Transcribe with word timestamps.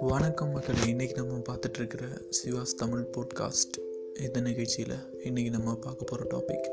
வணக்கம் 0.00 0.50
மக்கள் 0.50 0.74
இன்றைக்கி 0.74 1.14
நம்ம 1.14 1.38
பார்த்துட்ருக்கிற 1.38 2.00
சிவாஸ் 2.44 2.74
தமிழ் 2.76 3.06
போட்காஸ்ட் 3.12 3.80
இந்த 4.20 4.40
நிகழ்ச்சியில் 4.40 4.94
இன்றைக்கி 5.24 5.50
நம்ம 5.50 5.76
பார்க்க 5.76 6.04
போகிற 6.04 6.38
டாபிக் 6.38 6.70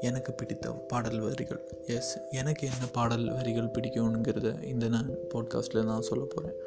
எனக்கு 0.00 0.32
பிடித்த 0.32 0.70
பாடல் 0.70 1.20
வரிகள். 1.20 1.60
எஸ் 1.86 2.18
எனக்கு 2.30 2.66
என்ன 2.66 2.88
பாடல் 2.92 3.32
வரிகள் 3.32 3.70
பிடிக்கும்ங்கிறத 3.78 4.62
இந்த 4.62 4.88
நான் 4.88 5.10
போட்காஸ்ட்டில் 5.10 5.84
நான் 5.84 6.02
சொல்ல 6.02 6.24
போகிறேன் 6.24 6.58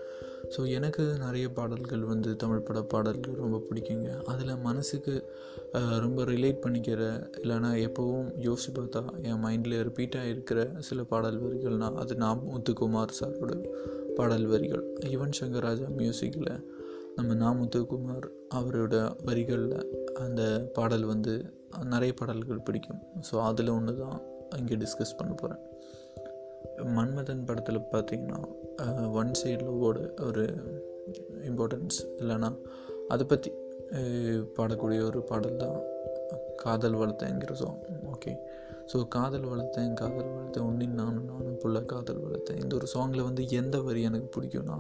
ஸோ 0.54 0.62
எனக்கு 0.78 1.04
நிறைய 1.24 1.46
பாடல்கள் 1.58 2.04
வந்து 2.12 2.30
தமிழ் 2.42 2.64
பட 2.68 2.80
பாடல்கள் 2.94 3.36
ரொம்ப 3.44 3.58
பிடிக்குங்க. 3.68 4.10
அதில் 4.32 4.62
மனசுக்கு 4.68 5.14
ரொம்ப 6.06 6.24
ரிலேட் 6.32 6.62
பண்ணிக்கிற 6.66 7.02
இல்லைனா 7.42 7.72
எப்போவும் 7.88 8.30
யோசிச்சு 8.48 8.72
பார்த்தா 8.78 9.02
என் 9.30 9.44
மைண்டில் 9.46 9.76
ரிப்பீட்டாக 9.88 10.32
இருக்கிற 10.34 10.60
சில 10.88 11.04
பாடல் 11.12 11.40
வரிகள்னால் 11.46 12.00
அது 12.04 12.16
நாம் 12.24 12.44
முத்துக்குமார் 12.54 13.18
சாரோட 13.20 13.56
பாடல் 14.20 14.48
வரிகள். 14.54 14.86
யுவன் 15.14 15.38
சங்கர் 15.40 15.68
ராஜா 15.68 15.88
மியூசிக்கில் 16.00 16.52
நம்ம 17.18 17.36
நா 17.44 17.52
முத்துக்குமார் 17.60 18.28
அவரோட 18.60 18.96
வரிகளில் 19.30 19.78
அந்த 20.26 20.42
பாடல் 20.74 21.06
வந்து 21.14 21.36
நிறைய 21.94 22.14
பாடல்கள் 22.20 22.66
பிடிக்கும். 22.68 23.02
ஸோ 23.30 23.36
அதில் 23.50 23.76
ஒன்று 23.78 23.96
தான் 24.04 24.20
இங்கே 24.60 24.76
டிஸ்கஸ் 24.84 25.18
பண்ண 25.18 25.32
போகிறேன் 25.34 25.64
மன்மதன் 26.86 27.46
படத்தில் 27.46 27.90
பார்த்திங்கன்னா 27.92 28.40
ஒன் 29.12 29.32
சைடில் 29.44 29.80
ஒரு 30.22 30.44
இம்பார்ட்டன்ஸ் 31.42 32.00
இல்லைன்னா 32.18 32.58
அதை 33.08 33.26
பற்றி 33.26 33.52
பாடக்கூடிய 34.58 35.04
ஒரு 35.04 35.22
பாடல் 35.22 35.56
தான் 35.56 35.82
காதல் 36.56 36.94
வளர்த்தேங்கிற 36.94 37.54
சாங் 37.54 37.82
ஓகே 38.14 38.38
ஸோ 38.94 39.08
காதல் 39.08 39.46
வளர்த்தேன் 39.46 39.94
காதல் 39.94 40.26
வளர்த்தேன் 40.26 40.66
ஒன்றின் 40.66 40.94
நானும் 40.94 41.26
நானும் 41.26 41.60
புள்ள 41.64 41.86
காதல் 41.86 42.24
வளர்த்தேன். 42.24 42.64
இந்த 42.64 42.76
ஒரு 42.76 42.88
சாங்கில் 42.94 43.24
வந்து 43.24 43.48
எந்த 43.48 43.82
வரி 43.82 44.02
எனக்கு 44.02 44.42
பிடிக்கும்னா 44.42 44.78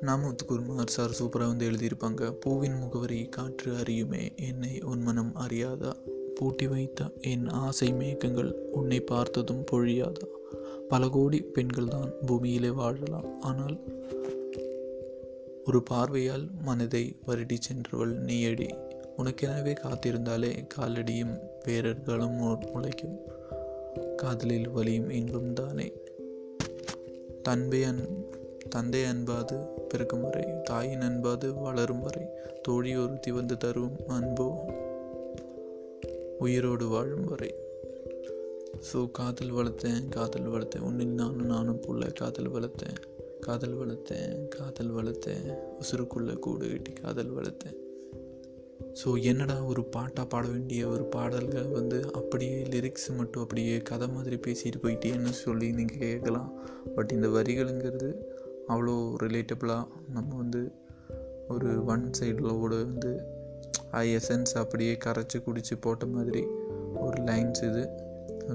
நாமத்துக்குருமார் 0.00 0.86
சார் 0.86 1.10
சூப்பராக 1.10 1.46
வந்து 1.46 1.70
எழுதியிருப்பாங்க 1.70 2.32
பூவின் 2.40 2.78
முகவரி 2.78 3.28
காற்று 3.28 3.72
அறியுமே 3.72 4.36
என்னை 4.36 4.80
உன்மனம் 4.80 5.32
அறியாதா? 5.36 5.92
பூட்டி 6.34 6.66
வைத்த 6.66 7.04
என் 7.20 7.48
ஆசை 7.48 7.92
மேகங்கள் 7.92 8.52
உன்னை 8.72 9.00
பார்த்ததும் 9.00 9.64
பொழியாதா? 9.72 10.24
பல 10.88 11.08
கோடி 11.08 11.40
பெண்கள் 11.40 11.88
தான் 11.88 12.12
பூமியிலே 12.26 12.70
வாழலாம். 12.70 13.40
ஆனால் 13.40 13.80
ஒரு 15.64 15.82
பார்வையால் 15.82 16.48
மனதை 16.62 17.16
வருடி 17.26 17.56
சென்றவள் 17.60 18.20
நீயடி. 18.20 18.68
உனக்கெனவே 19.18 19.74
காத்திருந்தாலே 19.74 20.66
காலடியும் 20.78 21.38
பேரர்களும் 21.64 22.56
முளைக்கும். 22.74 23.16
காதலில் 24.16 24.68
வலியும் 24.68 25.10
இன்பம் 25.10 25.52
தானே. 25.52 25.92
தன்பை 27.42 27.84
அன் 27.84 28.30
தந்தை 28.68 29.04
அன்பாது 29.04 29.56
பிறக்கும் 29.88 30.20
வரை 30.20 30.62
தாயின் 30.62 31.00
அன்பாது 31.00 31.54
வளரும் 31.54 32.00
வரை 32.00 32.22
தோழி 32.62 32.96
ஒருத்தி 32.96 33.30
வந்து 33.30 33.56
தரும் 33.56 33.96
அன்போ 34.08 34.48
உயிரோடு 36.44 36.86
வாழும் 36.88 37.28
வரை. 37.30 37.50
ஸோ 38.88 38.98
காதல் 39.18 39.52
வளர்த்தேன் 39.56 40.04
காதல் 40.08 40.50
வளர்த்தேன். 40.52 40.86
ஒன்றில் 40.88 41.18
நானும் 41.20 41.50
நானும் 41.52 41.82
புள்ள 41.84 42.12
காதல் 42.20 42.50
வளர்த்தேன். 42.54 42.98
காதல் 43.46 43.76
வளர்த்தேன் 43.80 44.34
காதல் 44.48 44.92
வளர்த்தேன். 44.98 45.46
உசுருக்குள்ளே 45.80 46.34
கூடு 46.46 46.66
கட்டி 46.72 46.92
காதல் 46.92 47.32
வளர்த்தேன். 47.38 47.78
ஸோ 49.00 49.08
என்னடா 49.30 49.56
ஒரு 49.64 49.82
பாட்டாக 49.94 50.26
பாட 50.32 50.44
வேண்டிய 50.46 50.88
ஒரு 50.94 51.04
பாடல்கள் 51.14 51.68
வந்து 51.76 51.98
அப்படியே 52.12 52.56
லிரிக்ஸ் 52.72 53.08
மட்டும் 53.18 53.42
அப்படியே 53.44 53.76
கதை 53.90 54.08
மாதிரி 54.08 54.36
பேசிட்டு 54.46 54.80
போயிட்டேன்னு 54.82 55.32
சொல்லி 55.44 55.68
நீங்கள் 55.78 56.02
கேட்கலாம். 56.04 56.50
பட் 56.96 57.12
இந்த 57.16 57.28
வரிகளுங்கிறது 57.36 58.10
அவ்வளோ 58.72 58.96
ரிலேட்டபிளாக 59.24 59.84
நம்ம 60.16 60.30
வந்து 60.36 60.62
ஒரு 61.54 61.70
ஒன் 61.84 62.04
சைடில் 62.18 62.60
கூட 62.62 62.74
வந்து 62.82 63.12
ஐ 64.00 64.16
எசன்ஸ் 64.16 64.52
அப்படியே 64.54 64.98
கரைச்சி 65.04 65.42
குடித்து 65.42 65.78
போட்ட 65.78 66.06
மாதிரி 66.06 66.42
ஒரு 66.94 67.22
லைன்ஸ் 67.22 67.62
இது. 67.70 67.82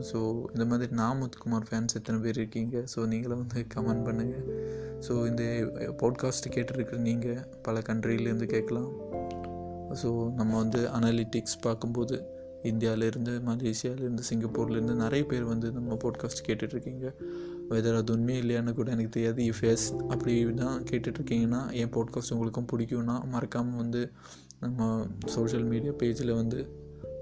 ஸோ 0.10 0.20
இந்த 0.54 0.66
மாதிரி 0.66 0.96
நாமுத்குமார் 0.96 1.68
ஃபேன்ஸ் 1.70 1.96
எத்தனை 1.96 2.20
பேர் 2.22 2.36
இருக்கீங்க? 2.36 2.84
ஸோ 2.96 3.06
நீங்களும் 3.06 3.38
வந்து 3.38 3.66
கமெண்ட் 3.76 4.06
பண்ணுங்கள் 4.08 4.48
ஸோ 5.08 5.28
இந்த 5.28 5.44
பாட்காஸ்ட்டு 6.02 6.54
கேட்டுருக்குற 6.56 6.98
நீங்கள் 6.98 7.44
பல 7.62 7.80
கண்ட்ரிலேருந்து 7.80 8.46
கேட்கலாம். 8.46 8.90
ஸோ 10.02 10.34
நம்ம 10.34 10.58
வந்து 10.58 10.88
அனாலிட்டிக்ஸ் 10.88 11.58
பார்க்கும்போது 11.62 12.18
இந்தியாவிலேருந்து 12.64 13.34
மலேசியாவிலேருந்து 13.50 14.24
சிங்கப்பூர்லேருந்து 14.30 14.96
நிறைய 14.96 15.26
பேர் 15.26 15.44
வந்து 15.44 15.72
நம்ம 15.72 15.94
பாட்காஸ்ட் 15.94 16.46
கேட்டுட்ருக்கீங்க. 16.48 17.14
வெதர் 17.70 17.98
அது 17.98 18.14
உண்மையே 18.14 18.42
இல்லையான்னு 18.42 18.74
கூட 18.74 18.92
எனக்கு 18.92 19.10
தெரியாது. 19.10 19.42
இஃப் 19.44 19.64
எஸ் 19.64 19.94
அப்படி 20.10 20.54
தான் 20.54 20.84
கேட்டுட்ருக்கீங்கன்னா 20.84 21.72
என் 21.72 21.90
பாட்காஸ்ட் 21.90 22.34
உங்களுக்கும் 22.34 22.68
பிடிக்கும்னா 22.74 23.26
மறக்காமல் 23.26 23.76
வந்து 23.76 24.10
நம்ம 24.60 25.08
சோஷியல் 25.26 25.64
மீடியா 25.64 25.92
பேஜில் 25.92 26.36
வந்து 26.36 26.60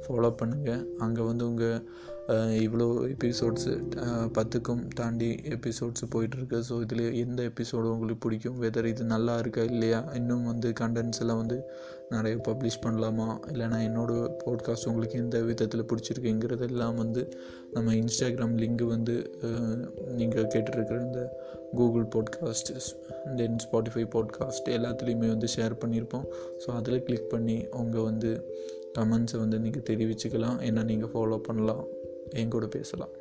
ஃபாலோ 0.04 0.30
பண்ணுங்கள் 0.42 0.84
அங்கே 0.98 1.22
வந்து 1.22 1.44
உங்கள் 1.48 1.82
இவ்வளோ 2.66 2.86
எபிசோட்ஸு 3.14 3.72
பத்துக்கும் 4.38 4.88
தாண்டி 4.96 5.30
எபிசோட்ஸ் 5.56 6.04
போயிட்டுருக்கு 6.14 6.58
ஸோ 6.70 6.76
இதில் 6.82 7.14
எந்த 7.14 7.44
எபிசோடு 7.44 7.90
உங்களுக்கு 7.96 8.24
பிடிக்கும்? 8.28 8.62
வெதர் 8.62 8.86
இது 8.86 9.04
நல்லா 9.04 9.38
இருக்கா 9.38 9.64
இல்லையா? 9.64 10.00
இன்னும் 10.14 10.46
வந்து 10.46 10.70
கண்டென்ட்ஸ் 10.80 11.20
எல்லாம் 11.20 11.38
வந்து 11.38 11.58
நிறைய 12.10 12.38
பப்ளிஷ் 12.48 12.82
பண்ணலாமா? 12.86 13.28
இல்லைனா 13.52 13.80
என்னோடய 13.88 14.32
பாட்காஸ்ட் 14.46 14.88
உங்களுக்கு 14.88 15.20
எந்த 15.20 15.40
விதத்தில் 15.42 15.86
பிடிச்சிருக்குங்கிறதெல்லாம் 15.86 16.96
வந்து 16.96 17.24
நம்ம 17.74 17.94
இன்ஸ்டாகிராம் 17.94 18.58
லிங்க் 18.64 18.86
வந்து 18.86 19.18
நீங்கள் 20.12 20.52
கேட்டுருக்கிற 20.56 21.00
இந்த 21.06 21.22
Google 21.76 22.08
podcast 22.16 22.72
then 23.36 23.58
Spotify 23.66 24.06
podcast 24.16 24.70
எல்லாத்துலேயுமே 24.70 25.28
வந்து 25.34 25.48
ஷேர் 25.56 25.78
பண்ணியிருப்போம் 25.84 26.26
ஸோ 26.58 26.70
அதில் 26.72 27.04
கிளிக் 27.04 27.30
பண்ணி 27.30 27.58
உங்கள் 27.72 28.08
வந்து 28.10 28.32
கமெண்ட்ஸை 28.98 29.38
வந்து 29.38 29.60
நீங்கள் 29.60 29.88
தெரிவிச்சுக்கலாம். 29.90 30.60
என்ன 30.62 30.84
நீங்கள் 30.84 31.12
ஃபாலோ 31.14 31.38
பண்ணலாம். 31.38 31.86
என் 32.30 32.50
கூட 32.50 32.68
பேசலாம். 32.68 33.14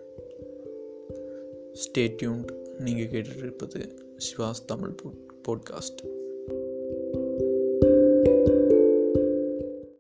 ஸ்டேட்யூன்ட் 1.82 2.50
நீங்கள் 2.78 3.10
கேட்டுட்டு 3.10 3.36
இருப்பது 3.36 3.80
சிவாஸ் 4.24 4.64
தமிழ் 4.66 4.94
போட்காஸ்ட் 5.48 6.00